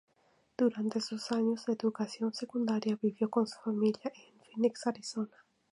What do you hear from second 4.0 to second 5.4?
en Phoenix, Arizona.